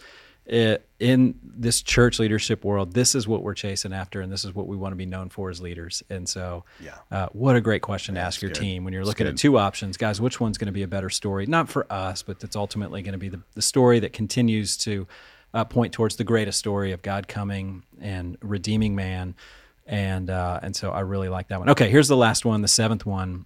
[0.51, 4.53] uh, in this church leadership world, this is what we're chasing after, and this is
[4.53, 6.03] what we want to be known for as leaders.
[6.09, 6.95] And so, Yeah.
[7.11, 8.59] uh, what a great question to ask your good.
[8.59, 10.19] team when you're It's looking at two options, guys.
[10.19, 11.45] Which one's going to be a better story?
[11.45, 15.07] Not for us, but that's ultimately going to be the, the story that continues to
[15.53, 19.35] uh, point towards the greatest story of God coming and redeeming man.
[19.87, 21.69] And uh, and so I really like that one.
[21.69, 23.45] Okay, here's the last one, the seventh one.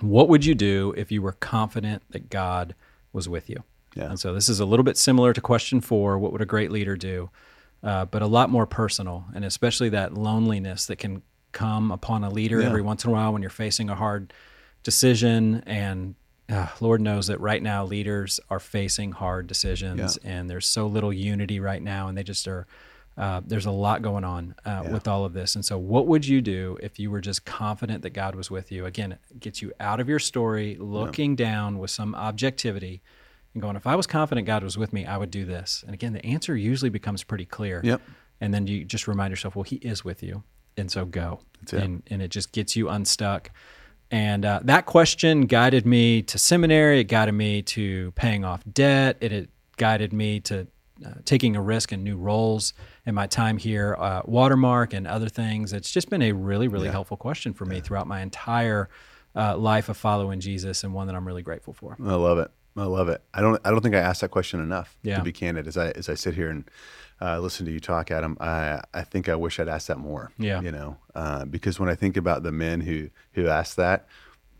[0.00, 2.74] What would you do if you were confident that God
[3.12, 3.62] was with you?
[3.94, 4.04] Yeah.
[4.10, 6.18] And so this is a little bit similar to question four.
[6.18, 7.30] What would a great leader do?
[7.82, 12.30] Uh, but a lot more personal, and especially that loneliness that can come upon a
[12.30, 12.68] leader Yeah.
[12.68, 14.32] every once in a while when you're facing a hard
[14.82, 15.62] decision.
[15.66, 16.14] And
[16.48, 21.12] uh, Lord knows that right now leaders are facing hard decisions, and there's so little
[21.12, 22.66] unity right now, and they just are.
[23.14, 25.54] Uh, there's a lot going on uh, with all of this.
[25.54, 28.72] And so, what would you do if you were just confident that God was with
[28.72, 28.86] you?
[28.86, 33.02] Again, it gets you out of your story, looking down with some objectivity
[33.54, 35.82] and going, if I was confident God was with me, I would do this.
[35.84, 37.80] And again, the answer usually becomes pretty clear.
[37.84, 38.00] Yep.
[38.40, 40.42] And then you just remind yourself, well, He is with you.
[40.76, 41.40] And so go.
[41.60, 41.82] That's it.
[41.82, 43.50] And, and it just gets you unstuck.
[44.10, 47.00] And uh, that question guided me to seminary.
[47.00, 49.16] It guided me to paying off debt.
[49.20, 50.66] It, it guided me to
[51.04, 52.74] uh, taking a risk in new roles
[53.06, 55.72] in my time here, uh, Watermark and other things.
[55.72, 58.88] It's just been a really, really helpful question for me throughout my entire
[59.34, 61.96] uh, life of following Jesus, and one that I'm really grateful for.
[61.98, 62.50] I love it.
[62.76, 63.22] I love it.
[63.34, 63.60] I don't.
[63.64, 64.96] I don't think I asked that question enough.
[65.02, 65.18] Yeah.
[65.18, 66.64] To be candid, as I as I sit here and
[67.20, 70.30] uh, listen to you talk, Adam, I I think I wish I'd asked that more.
[70.38, 70.60] Yeah.
[70.62, 74.06] You know, uh, because when I think about the men who who asked that,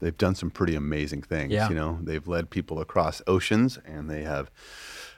[0.00, 1.52] they've done some pretty amazing things.
[1.52, 1.68] Yeah.
[1.70, 4.50] You know, they've led people across oceans, and they have.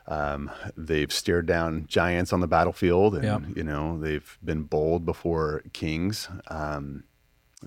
[0.06, 3.38] Um, they've stared down giants on the battlefield, and Yeah.
[3.56, 6.28] you know they've been bold before kings.
[6.48, 7.04] Um,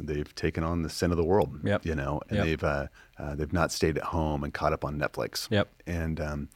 [0.05, 1.60] they've taken on the sin of the world.
[1.63, 1.86] Yep.
[1.86, 2.45] You know, and Yep.
[2.45, 2.88] they've uh,
[3.19, 5.47] uh, they've not stayed at home and caught up on Netflix.
[5.49, 5.67] Yep.
[5.88, 6.49] And um,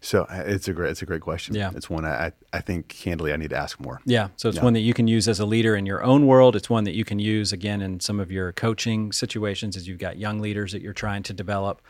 [0.00, 1.54] so uh, it's a great it's a great question.
[1.54, 1.70] Yeah.
[1.74, 4.00] It's one I I- think candidly I need to ask more.
[4.06, 4.28] Yeah.
[4.36, 6.56] So it's one that you can use as a leader in your own world.
[6.56, 9.98] It's one that you can use again in some of your coaching situations as you've
[9.98, 11.80] got young leaders that you're trying to develop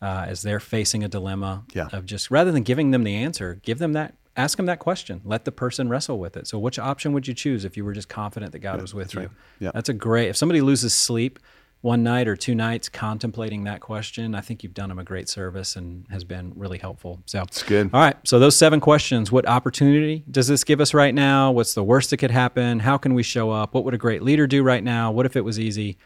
[0.00, 1.88] uh, as they're facing a dilemma Yeah.
[1.92, 5.20] of just rather than giving them the answer, give them that, ask them that question.
[5.24, 6.46] Let the person wrestle with it.
[6.46, 9.12] So which option would you choose if you were just confident that God was with
[9.14, 9.20] you?
[9.20, 9.28] right.
[9.58, 9.70] Yeah.
[9.74, 11.38] That's a great, if somebody loses sleep
[11.80, 15.28] one night or two nights contemplating that question, I think you've done them a great
[15.28, 17.20] service and has been really helpful.
[17.26, 17.90] So It's good.
[17.92, 18.16] all right.
[18.24, 19.30] So those seven questions.
[19.30, 21.50] What opportunity does this give us right now?
[21.52, 22.80] What's the worst that could happen?
[22.80, 23.74] How can we show up?
[23.74, 25.10] What would a great leader do right now?
[25.12, 25.98] What if it was easy?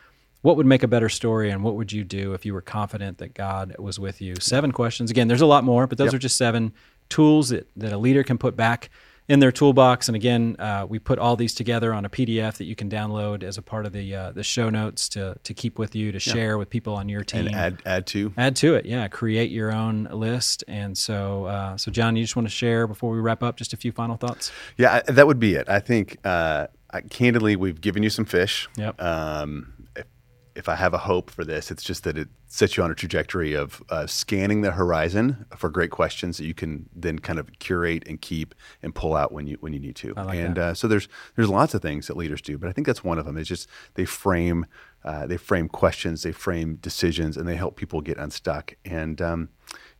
[0.42, 1.50] What would make a better story?
[1.50, 4.34] And what would you do if you were confident that God was with you?
[4.40, 5.10] Seven questions.
[5.10, 6.14] Again, there's a lot more, but those Yep.
[6.14, 6.72] are just seven
[7.12, 8.90] tools that, that a leader can put back
[9.28, 10.08] in their toolbox.
[10.08, 13.42] And again, uh, we put all these together on a PDF that you can download
[13.44, 16.18] as a part of the uh, the show notes to to keep with you to
[16.18, 18.32] share with people on your team And add add to.
[18.36, 22.34] add to it yeah create your own list and so uh, so john you just
[22.36, 25.26] want to share before we wrap up just a few final thoughts Yeah, I, that
[25.28, 25.68] would be it.
[25.68, 28.68] I think uh, I, candidly we've given you some fish.
[28.76, 29.00] Yep.
[29.00, 29.72] Um,
[30.54, 32.94] if, I have a hope for this, it's just that it sets you on a
[32.94, 37.50] trajectory of uh, scanning the horizon for great questions that you can then kind of
[37.58, 40.12] curate and keep and pull out when you when you need to.
[40.24, 42.86] like and uh, so there's there's lots of things that leaders do, but I think
[42.86, 43.36] that's one of them.
[43.36, 44.66] Is just they frame
[45.04, 48.74] uh, they frame questions, they frame decisions, and they help people get unstuck.
[48.84, 49.48] And um,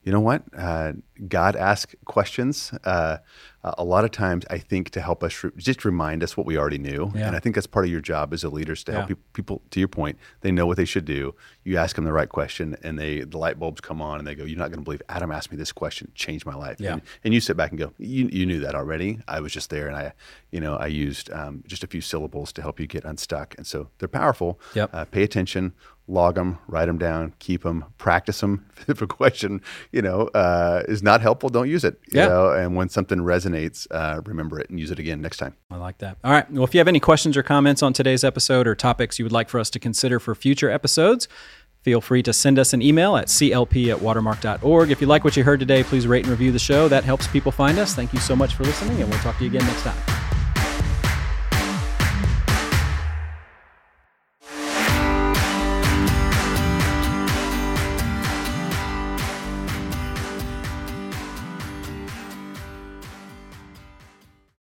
[0.03, 0.43] you know what?
[0.57, 0.93] Uh,
[1.29, 2.73] God ask questions.
[2.85, 3.19] Uh,
[3.65, 6.59] a lot of times, I think to help us re- just remind us what we
[6.59, 7.29] already knew, Yeah.
[7.29, 9.15] and I think that's part of your job as a leader is to help Yeah.
[9.15, 9.62] peop- people.
[9.71, 11.37] To your point, they know what they should do.
[11.62, 14.35] You ask them the right question, and they the light bulbs come on, and they
[14.35, 16.95] go, "You're not going to believe Adam asked me this question, changed my life." Yeah.
[16.95, 19.21] And, and you sit back and go, "You you knew that already.
[19.29, 20.12] I was just there, and I,
[20.51, 23.65] you know, I used um, just a few syllables to help you get unstuck." And
[23.65, 24.59] so they're powerful.
[24.75, 24.91] Yep.
[24.93, 25.73] Uh, pay attention,
[26.12, 28.66] log them, write them down, keep them, practice them.
[28.88, 31.98] if a question, you know, uh, is not helpful, don't use it.
[32.12, 32.29] You Yeah.
[32.29, 32.51] know?
[32.53, 35.55] And when something resonates, uh, remember it and use it again next time.
[35.70, 36.18] I like that.
[36.22, 36.51] All right.
[36.53, 39.33] Well, if you have any questions or comments on today's episode or topics you would
[39.33, 41.29] like for us to consider for future episodes,
[41.83, 44.90] feel free to send us an email at clp at watermark.org.
[44.90, 46.88] If you like what you heard today, please rate and review the show.
[46.88, 47.94] That helps people find us.
[47.94, 50.32] Thank you so much for listening, and we'll talk to you again next time.